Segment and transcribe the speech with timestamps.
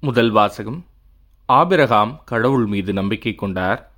[0.00, 0.84] முதல் வாசகம்.
[1.46, 3.92] ஆபிரகாம் கடவுள் மீது நம்பிக்கை கொண்டார்.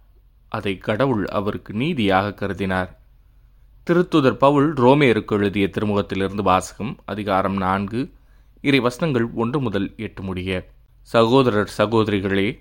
[0.49, 2.89] அதை கடவுள் அவருக்கு நீதியாக கருதினார்.
[3.87, 8.11] திருத்துதர் பவுல் ரோமேருக்கு எழுதிய திருமுகத்திலிருந்து வாசகம் அதிகாரம் நான்கு
[8.61, 10.69] இறை வசனங்கள் ஒன்று முதல் எட்டு முடிய
[11.03, 12.61] சகோதரர் சகோதரிகளே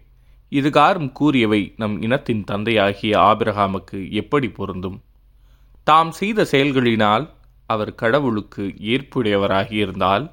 [0.49, 5.01] இதுகாரும் கூறியவை நம் இனத்தின் தந்தையாகிய ஆபிரகாமுக்கு எப்படி பொருந்தும்?
[5.83, 7.29] தாம் செய்த செயல்களினால்
[7.65, 10.31] அவர் கடவுளுக்கு ஏற்புடையவராகியிருந்தால்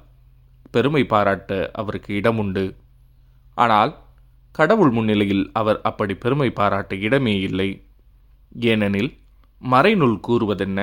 [0.71, 2.75] பெருமை பாராட்ட அவருக்கு இடமுண்டு.
[3.63, 3.91] ஆனால்
[4.59, 7.69] கடவுள் முன்னிலையில் அவர் அப்படி பெருமை பாராட்ட இடமே இல்லை.
[8.71, 9.11] ஏனெனில்
[9.61, 10.81] மறைநூல் கூறுவதென்ன?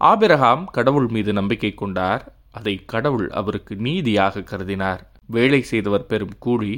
[0.00, 5.02] ஆபிரகாம் கடவுள் மீது நம்பிக்கை கொண்டார் அதை கடவுள் அவருக்கு நீதியாக கருதினார்.
[5.26, 6.72] வேலை செய்தவர் பெறும் கூலி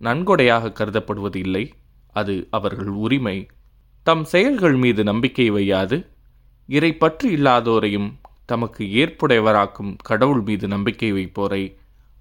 [0.00, 1.64] நன்கொடையாக கருதப்படுவது இல்லை
[2.16, 3.38] அது அவர்கள் உரிமை.
[4.06, 5.96] தம் செயல்கள் மீது நம்பிக்கை வையாது
[6.68, 8.08] இறை பற்று இல்லாதோரையும்
[8.50, 11.62] தமக்கு ஏற்புடையவராக்கும் கடவுள் மீது நம்பிக்கை வைப்போரை.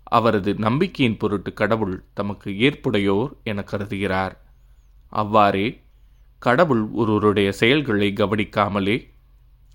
[0.10, 4.36] அவரது நம்பிக்கையின் பொருட்டு கடவுள் தமக்கு ஏற்புடையோர் என கருதுகிறார்.
[5.10, 5.68] அவ்வாறே
[6.40, 8.98] கடவுள் ஒருவருடைய செயல்களை கவனிக்காமலே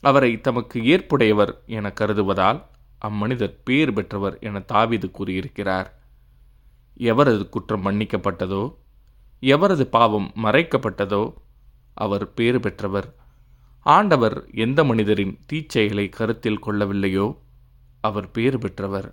[0.01, 2.61] அவரை தமக்கு ஏற்புடையவர் என கருதுவதால்
[2.99, 5.89] அம்மனிதர் பேர் பெற்றவர் என தாவிது கூறியிருக்கிறார்.
[6.99, 8.63] எவரது குற்றம் மன்னிக்கப்பட்டதோ
[9.43, 11.35] எவரது பாவம் மறைக்கப்பட்டதோ
[11.95, 13.09] அவர் பேறு பெற்றவர்.
[13.87, 17.27] ஆண்டவர் எந்த மனிதரின் தீச்செயலை கருத்தில் கொள்ளவில்லையோ
[18.01, 19.09] அவர் பேறு பெற்றவர்.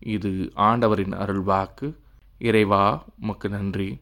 [0.00, 1.94] இது ஆண்டவரின் அருள்வாக்கு
[2.38, 4.00] இறைவா உமக்கு நன்றி.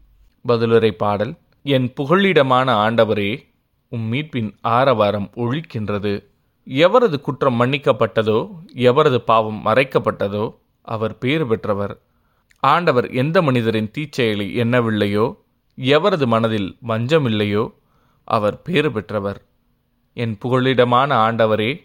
[0.48, 3.39] பதிலுரை பாடல் என் புகழிடமான ஆண்டவரே
[3.89, 6.25] உம் மீட்பின் ஆரவாரம் ஒழிக்கின்றது.
[6.67, 12.01] எவரது குற்றம் மன்னிக்கப்பட்டதோ எவரது பாவம் மறைக்கப்பட்டதோ அவர் பேறு பெற்றவர்.
[12.61, 15.36] ஆண்டவர் எந்த மனிதரின் தீச்செயலை எண்ணவில்லையோ
[15.77, 17.75] எவரது மனதில் வஞ்சமில்லையோ
[18.25, 19.42] அவர் பேறு பெற்றவர்.
[20.12, 21.81] என் புகழிடமான ஆண்டவரே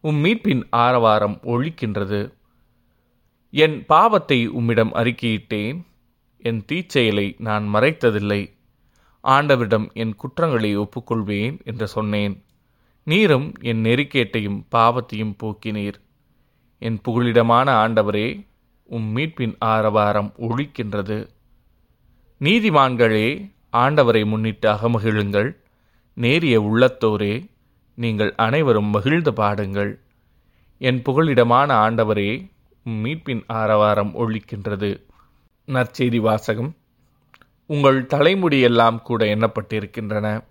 [0.00, 2.32] உம் மீட்பின் ஆரவாரம் ஒழிக்கின்றது.
[3.56, 5.76] என் பாவத்தை உம்மிடம் அறிக்கையிட்டேன்.
[6.38, 8.50] என் தீச்செயலை நான் மறைத்ததில்லை.
[9.24, 12.34] ஆண்டவரிடம் என் குற்றங்களை ஒப்புக்கொள்வேன் என்று சொன்னேன்.
[13.04, 15.98] நீரும் என் நெறிக்கேட்டையும் பாவத்தையும் போக்கினீர்.
[16.78, 18.46] என் புகழிடமான ஆண்டவரே
[18.84, 21.28] உம் மீட்பின் ஆரவாரம் ஒழிக்கின்றது.
[22.40, 23.28] நீதிமான்களே
[23.72, 25.56] ஆண்டவரை முன்னிட்டு அகமகிழுங்கள்.
[26.14, 27.34] நேரிய உள்ளத்தோரே
[27.94, 29.98] நீங்கள் அனைவரும் மகிழ்ந்து பாடுங்கள்.
[30.78, 32.52] என் புகழிடமான ஆண்டவரே
[32.88, 35.02] மீட்பின் ஆரவாரம் ஒழிக்கின்றது.
[35.66, 36.74] நற்செய்தி வாசகம்.
[37.66, 40.44] உங்கள் தலைமுடியெல்லாம் கூட எண்ணப்பட்டிருக்கின்றன.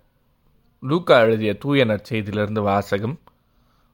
[0.80, 3.18] லூக்கா எழுதிய தூய நற்செய்தியிலிருந்து வாசகம்.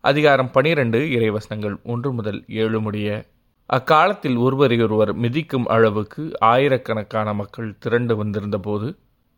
[0.00, 3.24] அதிகாரம் பனிரெண்டு இறைவசனங்கள் ஒன்று முதல் ஏழு முடிய.
[3.66, 8.96] அக்காலத்தில் ஒருவரையொருவர் மிதிக்கும் அளவுக்கு ஆயிரக்கணக்கான மக்கள் திரண்டு வந்திருந்தபோது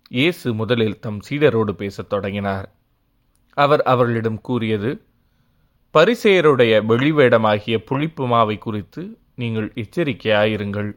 [0.08, 2.72] இயேசு முதலில் தம் சீடரோடு பேசத் தொடங்கினார்.
[3.52, 5.02] அவர் அவர்களிடம் கூறியது
[5.94, 10.91] பரிசெயருடைய வெளிவேடமாகிய புளிப்பு மாவை குறித்து நீங்கள் எச்சரிக்கையாயிருங்கள்.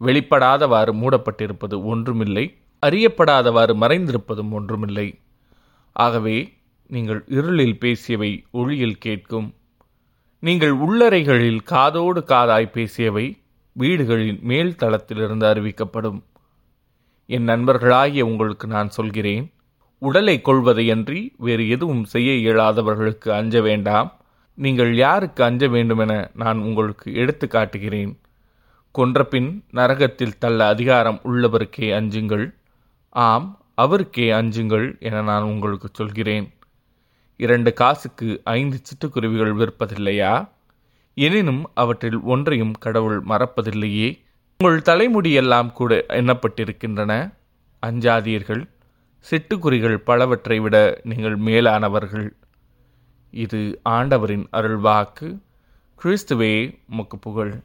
[0.00, 5.20] வெளிப்படாதவாறு மூடப்பட்டிருப்பது ஒன்றுமில்லை அறியப்படாதவாறு மறைந்திருப்பதும் ஒன்றுமில்லை.
[5.92, 6.54] ஆகவே
[6.86, 9.54] நீங்கள் இருளில் பேசியவை ஒளியில் கேட்கும்.
[10.40, 13.26] நீங்கள் உள்ளறைகளில் காதோடு காதாய் பேசியவை
[13.72, 16.22] வீடுகளின் மேல் தளத்திலிருந்து அறிவிக்கப்படும்.
[17.26, 19.52] என் நண்பர்களாகிய உங்களுக்கு நான் சொல்கிறேன்
[19.98, 24.16] உடலை கொள்வதையன்றி வேறு எதுவும் செய்ய இயலாதவர்களுக்கு அஞ்ச வேண்டாம்.
[24.54, 28.20] நீங்கள் யாருக்கு அஞ்ச வேண்டுமென நான் உங்களுக்கு எடுத்து காட்டுகிறேன்.
[28.98, 32.54] கொன்றபின் நரகத்தில் தள்ள அதிகாரம் உள்ளவருக்கே அஞ்சுங்கள்.
[33.10, 36.52] ஆம் அவருக்கே அஞ்சுங்கள் என நான் உங்களுக்கு சொல்கிறேன்.
[37.36, 40.48] இரண்டு காசுக்கு ஐந்து சிட்டுக்குருவிகள் விற்பதில்லையா?
[41.14, 44.18] எனினும் அவற்றில் ஒன்றையும் கடவுள் மறப்பதில்லையே.
[44.58, 47.34] உங்கள் தலைமுடியெல்லாம் கூட எண்ணப்பட்டிருக்கின்றன.
[47.86, 48.68] அஞ்சாதீர்கள்.
[49.30, 52.36] சிட்டுக்குறிகள் பலவற்றை விட நீங்கள் மேலானவர்கள்.
[53.30, 55.38] இது ஆண்டவரின் அருள்வாக்கு.
[56.02, 57.60] கிறிஸ்துவே முக்கு புகழ்